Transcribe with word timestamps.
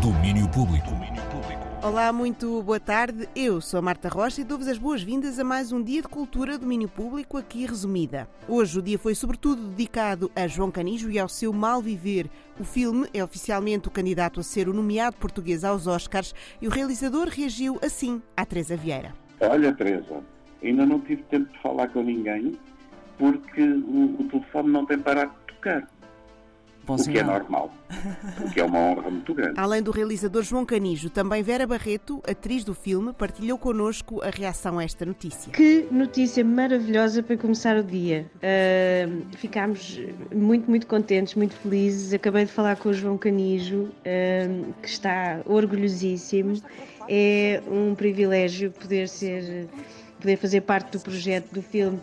Domínio 0.00 0.48
Público. 0.48 0.90
Olá, 1.82 2.12
muito 2.12 2.62
boa 2.62 2.78
tarde. 2.78 3.28
Eu 3.34 3.60
sou 3.60 3.78
a 3.78 3.82
Marta 3.82 4.08
Rocha 4.08 4.40
e 4.40 4.44
dou-vos 4.44 4.68
as 4.68 4.78
boas-vindas 4.78 5.38
a 5.38 5.42
mais 5.42 5.72
um 5.72 5.82
dia 5.82 6.00
de 6.00 6.06
cultura 6.06 6.56
domínio 6.56 6.88
público 6.88 7.36
aqui 7.36 7.66
resumida. 7.66 8.28
Hoje 8.48 8.78
o 8.78 8.82
dia 8.82 8.98
foi 8.98 9.16
sobretudo 9.16 9.66
dedicado 9.68 10.30
a 10.36 10.46
João 10.46 10.70
Canijo 10.70 11.10
e 11.10 11.18
ao 11.18 11.28
seu 11.28 11.52
mal 11.52 11.82
viver. 11.82 12.30
O 12.58 12.64
filme 12.64 13.08
é 13.12 13.24
oficialmente 13.24 13.88
o 13.88 13.90
candidato 13.90 14.38
a 14.38 14.42
ser 14.44 14.68
o 14.68 14.72
nomeado 14.72 15.16
português 15.16 15.64
aos 15.64 15.88
Oscars 15.88 16.34
e 16.60 16.68
o 16.68 16.70
realizador 16.70 17.28
reagiu 17.28 17.80
assim 17.82 18.22
à 18.36 18.46
Teresa 18.46 18.76
Vieira. 18.76 19.12
Olha, 19.40 19.72
Teresa, 19.72 20.22
ainda 20.62 20.86
não 20.86 21.00
tive 21.00 21.24
tempo 21.24 21.52
de 21.52 21.58
falar 21.60 21.88
com 21.88 22.02
ninguém 22.04 22.52
porque 23.18 23.62
o, 23.62 24.20
o 24.20 24.28
telefone 24.30 24.70
não 24.70 24.86
tem 24.86 25.00
parado 25.00 25.32
de 25.32 25.54
tocar. 25.54 25.91
Bom 26.84 26.94
o 26.94 27.04
que 27.04 27.10
é 27.10 27.20
sinal. 27.20 27.38
normal, 27.38 27.72
porque 28.36 28.60
é 28.60 28.64
uma 28.64 28.78
honra 28.78 29.10
muito 29.10 29.32
grande. 29.32 29.54
Além 29.58 29.82
do 29.82 29.90
realizador 29.92 30.42
João 30.42 30.66
Canijo, 30.66 31.08
também 31.10 31.42
Vera 31.42 31.66
Barreto, 31.66 32.20
atriz 32.26 32.64
do 32.64 32.74
filme, 32.74 33.12
partilhou 33.12 33.56
connosco 33.56 34.20
a 34.22 34.30
reação 34.30 34.78
a 34.78 34.84
esta 34.84 35.06
notícia. 35.06 35.52
Que 35.52 35.86
notícia 35.90 36.44
maravilhosa 36.44 37.22
para 37.22 37.36
começar 37.36 37.76
o 37.76 37.84
dia. 37.84 38.26
Uh, 38.36 39.36
ficámos 39.36 40.00
muito, 40.34 40.68
muito 40.68 40.86
contentes, 40.86 41.34
muito 41.34 41.54
felizes. 41.54 42.12
Acabei 42.12 42.44
de 42.44 42.52
falar 42.52 42.76
com 42.76 42.88
o 42.88 42.94
João 42.94 43.16
Canijo, 43.16 43.84
uh, 43.84 44.74
que 44.82 44.88
está 44.88 45.40
orgulhosíssimo. 45.46 46.60
É 47.08 47.62
um 47.70 47.94
privilégio 47.94 48.72
poder 48.72 49.08
ser, 49.08 49.68
poder 50.20 50.36
fazer 50.36 50.62
parte 50.62 50.92
do 50.92 51.00
projeto 51.00 51.52
do 51.52 51.62
filme 51.62 52.00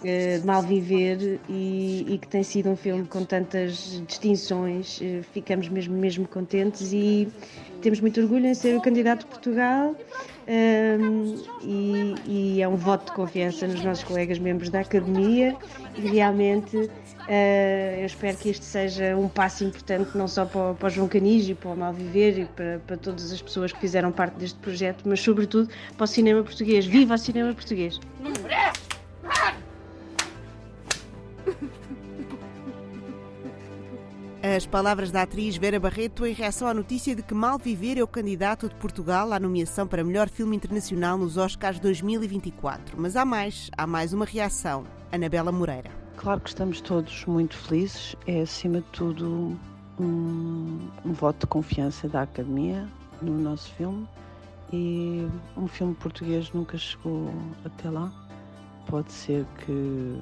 uh, 0.00 0.46
Mal 0.46 0.62
Viver 0.62 1.40
e, 1.48 2.06
e 2.08 2.18
que 2.18 2.28
tem 2.28 2.42
sido 2.42 2.70
um 2.70 2.76
filme 2.76 3.04
com 3.06 3.24
tantas 3.24 4.02
distinções. 4.06 5.00
Uh, 5.00 5.22
ficamos 5.32 5.68
mesmo, 5.68 5.96
mesmo 5.96 6.26
contentes 6.26 6.92
e 6.92 7.28
temos 7.82 8.00
muito 8.00 8.20
orgulho 8.20 8.46
em 8.46 8.54
ser 8.54 8.76
o 8.76 8.80
candidato 8.80 9.20
de 9.20 9.26
Portugal. 9.26 9.94
Um, 10.48 11.34
e, 11.60 12.14
e 12.24 12.62
é 12.62 12.68
um 12.68 12.76
voto 12.76 13.06
de 13.06 13.12
confiança 13.12 13.66
nos 13.66 13.82
nossos 13.82 14.04
colegas 14.04 14.38
membros 14.38 14.70
da 14.70 14.78
Academia 14.78 15.56
e 15.96 16.02
realmente 16.02 16.76
uh, 16.76 17.98
eu 17.98 18.06
espero 18.06 18.36
que 18.36 18.50
este 18.50 18.64
seja 18.64 19.16
um 19.16 19.28
passo 19.28 19.64
importante 19.64 20.16
não 20.16 20.28
só 20.28 20.44
para, 20.44 20.74
para 20.74 20.86
o 20.86 20.90
João 20.90 21.08
Canijo 21.08 21.50
e 21.50 21.54
para 21.56 21.70
o 21.70 21.76
Malviver 21.76 22.38
e 22.38 22.44
para, 22.44 22.80
para 22.86 22.96
todas 22.96 23.32
as 23.32 23.42
pessoas 23.42 23.72
que 23.72 23.80
fizeram 23.80 24.12
parte 24.12 24.34
deste 24.34 24.58
projeto, 24.60 25.02
mas 25.04 25.18
sobretudo 25.18 25.68
para 25.96 26.04
o 26.04 26.06
cinema 26.06 26.44
português. 26.44 26.86
Viva 26.86 27.14
o 27.14 27.18
cinema 27.18 27.52
português! 27.52 27.98
As 34.56 34.64
palavras 34.64 35.10
da 35.10 35.20
atriz 35.20 35.58
Vera 35.58 35.78
Barreto 35.78 36.24
em 36.24 36.32
reação 36.32 36.66
à 36.66 36.72
notícia 36.72 37.14
de 37.14 37.22
que 37.22 37.34
Mal 37.34 37.58
Viver 37.58 37.98
é 37.98 38.02
o 38.02 38.08
candidato 38.08 38.70
de 38.70 38.74
Portugal 38.76 39.30
à 39.34 39.38
nomeação 39.38 39.86
para 39.86 40.02
melhor 40.02 40.30
filme 40.30 40.56
internacional 40.56 41.18
nos 41.18 41.36
Oscars 41.36 41.78
2024. 41.78 42.96
Mas 42.98 43.16
há 43.16 43.24
mais, 43.26 43.70
há 43.76 43.86
mais 43.86 44.14
uma 44.14 44.24
reação. 44.24 44.84
Anabela 45.12 45.52
Moreira. 45.52 45.90
Claro 46.16 46.40
que 46.40 46.48
estamos 46.48 46.80
todos 46.80 47.26
muito 47.26 47.54
felizes. 47.54 48.16
É, 48.26 48.40
acima 48.40 48.80
de 48.80 48.86
tudo, 48.92 49.60
um, 50.00 50.88
um 51.04 51.12
voto 51.12 51.40
de 51.40 51.48
confiança 51.48 52.08
da 52.08 52.22
Academia 52.22 52.88
no 53.20 53.38
nosso 53.38 53.70
filme. 53.74 54.08
E 54.72 55.28
um 55.54 55.68
filme 55.68 55.94
português 55.96 56.50
nunca 56.54 56.78
chegou 56.78 57.30
até 57.62 57.90
lá. 57.90 58.10
Pode 58.86 59.12
ser 59.12 59.44
que. 59.66 60.18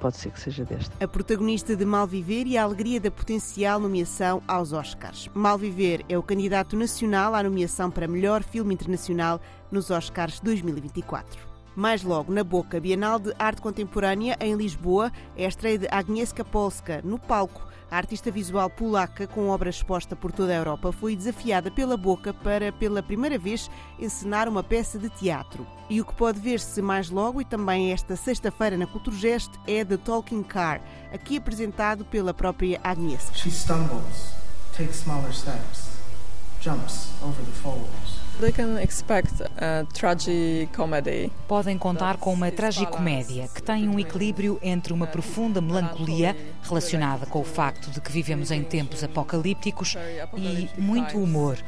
Pode 0.00 0.16
ser 0.16 0.30
que 0.30 0.40
seja 0.40 0.64
desta. 0.64 1.04
A 1.04 1.08
protagonista 1.08 1.74
de 1.74 1.84
Mal 1.84 2.06
Viver 2.06 2.46
e 2.46 2.56
a 2.56 2.62
alegria 2.62 3.00
da 3.00 3.10
potencial 3.10 3.80
nomeação 3.80 4.42
aos 4.46 4.72
Oscars. 4.72 5.28
Mal 5.34 5.58
Viver 5.58 6.04
é 6.08 6.16
o 6.16 6.22
candidato 6.22 6.76
nacional 6.76 7.34
à 7.34 7.42
nomeação 7.42 7.90
para 7.90 8.06
melhor 8.06 8.42
filme 8.42 8.74
internacional 8.74 9.40
nos 9.70 9.90
Oscars 9.90 10.40
2024. 10.40 11.47
Mais 11.78 12.02
logo, 12.02 12.32
na 12.32 12.42
Boca 12.42 12.80
Bienal 12.80 13.20
de 13.20 13.32
Arte 13.38 13.62
Contemporânea, 13.62 14.36
em 14.40 14.56
Lisboa, 14.56 15.12
é 15.36 15.44
a 15.44 15.48
estreia 15.48 15.78
de 15.78 15.86
Agnieszka 15.88 16.44
Polska. 16.44 17.00
No 17.04 17.20
palco, 17.20 17.68
a 17.88 17.96
artista 17.96 18.32
visual 18.32 18.68
polaca, 18.68 19.28
com 19.28 19.48
obra 19.48 19.70
exposta 19.70 20.16
por 20.16 20.32
toda 20.32 20.52
a 20.52 20.56
Europa, 20.56 20.90
foi 20.90 21.14
desafiada 21.14 21.70
pela 21.70 21.96
Boca 21.96 22.34
para, 22.34 22.72
pela 22.72 23.00
primeira 23.00 23.38
vez, 23.38 23.70
encenar 23.96 24.48
uma 24.48 24.64
peça 24.64 24.98
de 24.98 25.08
teatro. 25.08 25.64
E 25.88 26.00
o 26.00 26.04
que 26.04 26.14
pode 26.14 26.40
ver-se 26.40 26.82
mais 26.82 27.10
logo 27.10 27.40
e 27.40 27.44
também 27.44 27.92
esta 27.92 28.16
sexta-feira 28.16 28.76
na 28.76 28.88
Culturgest 28.88 29.52
é 29.64 29.84
The 29.84 29.98
Talking 29.98 30.42
Car, 30.42 30.80
aqui 31.14 31.36
apresentado 31.36 32.04
pela 32.04 32.34
própria 32.34 32.80
Agnieszka. 32.82 33.36
She 33.36 33.52
stumbles, 33.52 34.32
takes 34.76 34.96
smaller 34.96 35.32
steps, 35.32 35.90
jumps 36.60 37.12
over 37.22 37.40
the 37.44 37.52
folds. 37.52 38.27
They 38.40 38.52
can 38.52 38.80
expect 38.80 39.42
a 39.56 39.84
tragicomedy. 39.92 41.32
Podem 41.48 41.76
contar 41.76 42.18
com 42.18 42.32
uma 42.32 42.52
tragicomédia 42.52 43.48
que 43.48 43.60
tem 43.60 43.88
um 43.88 43.98
equilíbrio 43.98 44.60
entre 44.62 44.92
uma 44.92 45.08
profunda 45.08 45.60
melancolia 45.60 46.36
relacionada 46.62 47.26
com 47.26 47.40
o 47.40 47.44
facto 47.44 47.90
de 47.90 48.00
que 48.00 48.12
vivemos 48.12 48.52
em 48.52 48.62
tempos 48.62 49.02
apocalípticos 49.02 49.96
e 50.36 50.70
muito 50.80 51.18
humor. 51.18 51.58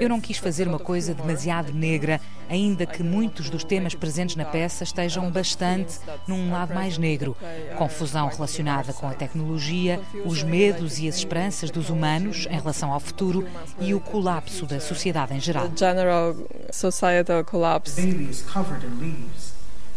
Eu 0.00 0.08
não 0.08 0.20
quis 0.20 0.38
fazer 0.38 0.68
uma 0.68 0.78
coisa 0.78 1.14
demasiado 1.14 1.72
negra, 1.72 2.20
ainda 2.48 2.86
que 2.86 3.02
muitos 3.02 3.50
dos 3.50 3.64
temas 3.64 3.94
presentes 3.94 4.36
na 4.36 4.44
peça 4.44 4.84
estejam 4.84 5.30
bastante 5.30 5.98
num 6.26 6.50
lado 6.50 6.74
mais 6.74 6.98
negro. 6.98 7.36
Confusão 7.76 8.28
relacionada 8.28 8.92
com 8.92 9.08
a 9.08 9.14
tecnologia, 9.14 10.00
os 10.24 10.42
medos 10.42 10.98
e 10.98 11.08
as 11.08 11.16
esperanças 11.16 11.70
dos 11.70 11.90
humanos 11.90 12.46
em 12.50 12.58
relação 12.58 12.92
ao 12.92 13.00
futuro 13.00 13.46
e 13.80 13.94
o 13.94 14.00
colapso 14.00 14.66
da 14.66 14.80
sociedade 14.80 15.34
em 15.34 15.40
geral. 15.40 15.68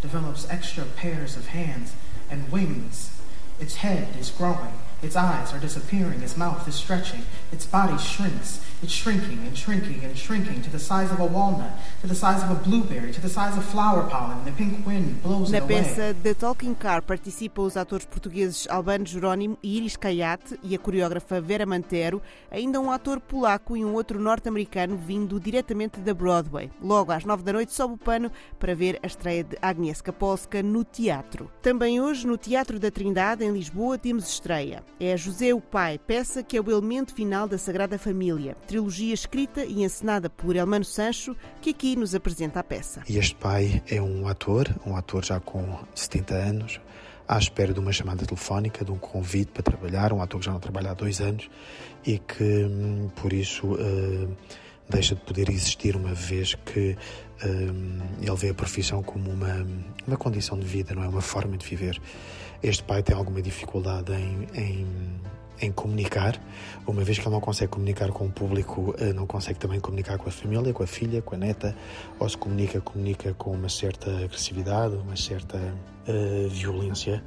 Develops 0.01 0.50
extra 0.50 0.84
pairs 1.00 1.38
of 1.38 1.47
hands 1.50 1.91
and 2.31 2.51
wings. 2.51 3.12
Its 3.59 3.75
head 3.75 4.07
is 4.19 4.31
growing, 4.31 4.74
its 5.03 5.16
eyes 5.16 5.53
are 5.53 5.59
disappearing, 5.59 6.24
its 6.24 6.35
mouth 6.35 6.68
is 6.68 6.74
stretching, 6.74 7.24
its 7.51 7.68
body 7.68 7.96
shrinks. 8.00 8.59
It's 8.84 8.94
shrinking 8.94 9.38
and 9.47 9.56
shrinking 9.56 10.03
and 10.03 10.18
shrinking 10.18 10.62
to 10.64 10.72
the 10.72 10.80
size 10.80 11.12
of 11.12 11.19
a 11.19 11.25
walnut, 11.25 11.69
to 12.02 12.08
the 12.08 12.16
size 12.16 12.42
of 12.44 12.50
a 12.50 12.56
blueberry, 12.56 13.12
to 13.12 13.22
the 13.22 13.30
size 13.30 13.56
of 13.56 13.64
flower 13.66 14.02
pollen, 14.09 14.44
the 14.44 14.52
pink 14.52 14.84
wind 14.88 15.22
blows 15.22 15.52
Na 15.52 15.62
peça 15.62 16.16
The 16.24 16.34
Talking 16.34 16.74
Car 16.74 17.03
participam 17.03 17.62
os 17.62 17.78
atores 17.78 18.08
portugueses 18.08 18.68
Albano 18.68 19.06
Jerónimo 19.06 19.56
e 19.62 19.78
Iris 19.78 19.96
Caiate 19.96 20.59
e 20.64 20.74
a 20.74 20.80
coreógrafa 20.80 21.40
Vera 21.40 21.64
Mantero, 21.64 22.24
ainda 22.50 22.80
um 22.81 22.90
ator 22.90 23.19
polaco 23.19 23.78
e 23.78 23.86
um 23.86 23.94
outro 23.94 24.19
norte-americano 24.19 24.98
vindo 24.98 25.40
diretamente 25.40 26.00
da 26.00 26.13
Broadway. 26.16 26.72
Logo 26.81 27.12
às 27.12 27.24
nove 27.24 27.44
da 27.44 27.53
noite 27.53 27.74
sobe 27.74 27.94
o 27.94 27.98
pano 28.00 28.31
para 28.58 28.74
ver 28.74 29.00
a 29.03 29.06
estreia 29.06 29.44
de 29.44 29.58
Agnieszka 29.62 30.12
Polska 30.12 30.63
no 30.63 30.84
teatro. 30.84 31.52
Também 31.62 32.02
hoje 32.02 32.25
no 32.25 32.36
Teatro 32.36 32.80
da 32.80 32.90
Trindade, 32.90 33.44
em 33.44 33.52
Lisboa, 33.52 34.00
temos 34.00 34.28
estreia. 34.28 34.84
É 35.00 35.16
José 35.16 35.53
o 35.53 35.62
Pai, 35.62 36.00
peça 36.00 36.42
que 36.42 36.58
é 36.58 36.62
o 36.62 36.72
elemento 36.72 37.13
final 37.13 37.48
da 37.48 37.59
Sagrada 37.59 38.00
Família, 38.00 38.58
trilogia 38.71 39.13
escrita 39.13 39.65
e 39.65 39.83
encenada 39.83 40.29
por 40.29 40.55
Elmano 40.55 40.85
Sancho, 40.85 41.35
que 41.61 41.71
aqui 41.71 41.93
nos 41.97 42.15
apresenta 42.15 42.61
a 42.61 42.63
peça. 42.63 43.03
Este 43.09 43.35
pai 43.35 43.83
é 43.85 44.01
um 44.01 44.29
ator, 44.29 44.73
um 44.85 44.95
ator 44.95 45.25
já 45.25 45.41
com 45.41 45.77
70 45.93 46.33
anos, 46.33 46.81
à 47.27 47.37
espera 47.37 47.73
de 47.73 47.81
uma 47.81 47.91
chamada 47.91 48.25
telefónica, 48.25 48.85
de 48.85 48.91
um 48.91 48.97
convite 48.97 49.51
para 49.51 49.61
trabalhar, 49.61 50.13
um 50.13 50.21
ator 50.21 50.39
que 50.39 50.45
já 50.45 50.53
não 50.53 50.59
trabalha 50.61 50.91
há 50.91 50.93
dois 50.93 51.19
anos 51.19 51.49
e 52.05 52.17
que, 52.17 52.63
hum, 52.63 53.09
por 53.13 53.33
isso, 53.33 53.75
eh, 53.77 54.29
deixa 54.89 55.15
de 55.15 55.21
poder 55.21 55.49
existir 55.49 55.97
uma 55.97 56.13
vez 56.13 56.55
que 56.55 56.95
hum, 57.43 57.99
ele 58.21 58.35
vê 58.38 58.51
a 58.51 58.53
profissão 58.53 59.03
como 59.03 59.29
uma, 59.31 59.67
uma 60.07 60.15
condição 60.15 60.57
de 60.57 60.65
vida, 60.65 60.95
não 60.95 61.03
é 61.03 61.09
uma 61.09 61.21
forma 61.21 61.57
de 61.57 61.65
viver. 61.65 62.01
Este 62.63 62.83
pai 62.83 63.03
tem 63.03 63.17
alguma 63.17 63.41
dificuldade 63.41 64.13
em, 64.13 64.47
em 64.55 64.88
em 65.61 65.72
comunicar, 65.72 66.41
uma 66.88 67.03
vez 67.03 67.19
que 67.19 67.25
ele 67.25 67.33
não 67.33 67.41
consegue 67.41 67.72
comunicar 67.72 68.09
com 68.09 68.25
o 68.25 68.31
público, 68.31 68.95
eh, 68.97 69.13
não 69.13 69.27
consegue 69.27 69.59
também 69.59 69.80
comunicar 69.80 70.18
com 70.18 70.27
a 70.27 70.31
família, 70.31 70.74
com 70.74 70.83
a 70.83 70.88
filha, 70.88 71.21
com 71.21 71.36
a 71.36 71.38
neta, 71.38 71.75
ou 72.19 72.27
se 72.27 72.38
comunica, 72.38 72.81
comunica 72.81 73.33
com 73.36 73.51
uma 73.51 73.69
certa 73.69 74.09
agressividade, 74.24 74.95
uma 74.95 75.15
certa 75.15 75.57
eh, 76.07 76.47
violência 76.50 77.24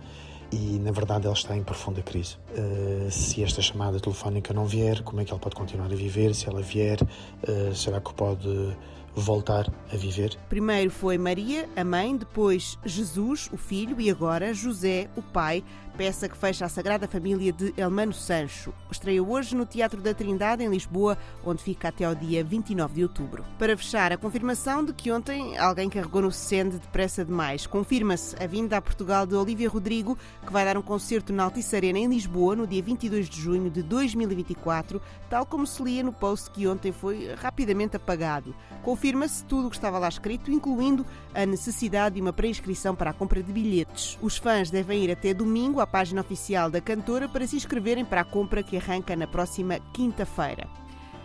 e 0.55 0.79
na 0.79 0.93
verdade 0.93 1.27
ele 1.27 1.35
está 1.35 1.57
em 1.57 1.63
profunda 1.63 2.03
crise. 2.03 2.37
Eh, 2.57 3.09
se 3.11 3.43
esta 3.43 3.61
chamada 3.61 3.99
telefónica 3.99 4.55
não 4.55 4.67
vier, 4.67 5.03
como 5.03 5.21
é 5.21 5.25
que 5.25 5.33
ele 5.33 5.41
pode 5.41 5.57
continuar 5.57 5.87
a 5.87 5.97
viver? 5.97 6.35
Se 6.35 6.49
ela 6.49 6.63
vier, 6.63 6.99
eh, 7.47 7.73
será 7.75 8.01
que 8.01 8.13
pode 8.15 8.75
voltar 9.15 9.73
a 9.93 9.97
viver. 9.97 10.37
Primeiro 10.49 10.91
foi 10.91 11.17
Maria, 11.17 11.69
a 11.77 11.85
mãe, 11.85 12.17
depois 12.17 12.79
Jesus, 12.85 13.49
o 13.53 13.57
filho, 13.57 14.01
e 14.01 14.11
agora 14.11 14.53
José, 14.53 15.09
o 15.17 15.23
pai, 15.23 15.63
peça 15.97 16.29
que 16.29 16.37
fecha 16.37 16.65
a 16.65 16.69
Sagrada 16.69 17.07
Família 17.07 17.53
de 17.53 17.73
Elmano 17.77 18.13
Sancho. 18.13 18.75
Estreia 18.91 19.23
hoje 19.23 19.55
no 19.55 19.65
Teatro 19.65 20.01
da 20.01 20.13
Trindade, 20.13 20.65
em 20.65 20.69
Lisboa, 20.69 21.17
onde 21.45 21.63
fica 21.63 21.89
até 21.89 22.05
ao 22.05 22.15
dia 22.15 22.43
29 22.43 22.95
de 22.95 23.03
outubro. 23.05 23.45
Para 23.59 23.77
fechar, 23.77 24.13
a 24.13 24.17
confirmação 24.17 24.85
de 24.85 24.93
que 24.93 25.13
ontem 25.13 25.57
alguém 25.57 25.89
carregou 25.89 26.23
no 26.23 26.33
Sende 26.33 26.79
depressa 26.79 27.25
demais. 27.25 27.67
Confirma-se 27.67 28.35
a 28.43 28.47
vinda 28.47 28.77
a 28.77 28.83
Portugal 28.83 29.25
de 29.25 29.37
Olivia 29.37 29.69
Rodrigo, 29.69 30.19
que 30.45 30.53
vai 30.53 30.65
dar 30.65 30.77
um 30.77 30.83
concerto 30.83 31.33
na 31.33 31.45
Altice 31.45 31.77
Arena, 31.77 31.99
em 31.99 32.09
Lisboa, 32.09 32.57
no 32.57 32.67
dia 32.67 32.83
22 32.83 33.29
de 33.29 33.41
junho 33.41 33.71
de 33.71 33.83
2024, 33.83 35.01
tal 35.31 35.47
como 35.47 35.67
se 35.67 35.83
lia 35.83 36.03
no 36.03 36.13
post 36.13 36.51
que 36.51 36.67
ontem 36.67 36.91
foi 36.91 37.35
rapidamente 37.35 37.97
apagado. 37.97 38.55
Confirma-se 38.83 39.45
tudo 39.45 39.69
o 39.69 39.71
que 39.71 39.77
estava 39.77 39.99
lá 39.99 40.09
escrito, 40.09 40.51
incluindo 40.51 41.07
a 41.33 41.47
necessidade 41.47 42.17
de 42.17 42.21
uma 42.21 42.33
pré-inscrição 42.33 42.97
para 42.97 43.11
a 43.11 43.15
compra 43.15 43.43
de 43.43 43.53
bilhetes. 43.53 44.19
Os 44.21 44.37
fãs 44.37 44.71
devem 44.71 45.05
ir 45.05 45.11
até 45.13 45.33
domingo 45.33 45.84
à 45.85 45.87
página 45.87 46.23
oficial 46.23 46.71
da 46.71 46.81
cantora 46.81 47.29
para 47.29 47.47
se 47.47 47.57
inscreverem 47.57 48.05
para 48.05 48.23
a 48.23 48.25
compra 48.25 48.63
que 48.63 48.77
arranca 48.77 49.15
na 49.15 49.27
próxima 49.27 49.79
quinta-feira. 49.93 50.67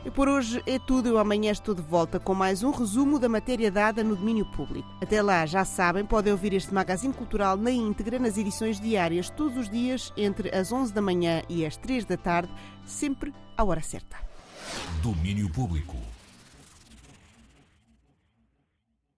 E 0.06 0.12
por 0.12 0.30
hoje 0.30 0.62
é 0.66 0.78
tudo. 0.80 1.10
Eu 1.10 1.18
amanhã 1.18 1.52
estou 1.52 1.74
de 1.74 1.82
volta 1.82 2.20
com 2.20 2.34
mais 2.34 2.64
um 2.64 2.72
resumo 2.72 3.20
da 3.20 3.28
matéria 3.28 3.70
dada 3.70 4.04
no 4.04 4.16
domínio 4.16 4.46
público. 4.46 4.88
Até 5.02 5.22
lá, 5.22 5.46
já 5.46 5.66
sabem, 5.66 6.06
podem 6.06 6.32
ouvir 6.32 6.54
este 6.54 6.74
magazine 6.74 7.14
cultural 7.14 7.58
na 7.58 7.72
íntegra 7.72 8.20
nas 8.20 8.38
edições 8.38 8.80
diárias 8.80 9.30
todos 9.30 9.58
os 9.58 9.70
dias 9.70 10.14
entre 10.16 10.56
as 10.56 10.72
11 10.72 10.94
da 10.94 11.02
manhã 11.02 11.42
e 11.50 11.66
as 11.66 11.76
3 11.76 12.06
da 12.06 12.18
tarde, 12.18 12.52
sempre 12.86 13.34
à 13.58 13.64
hora 13.64 13.82
certa. 13.82 14.16
Domínio 15.02 15.50
público. 15.50 15.98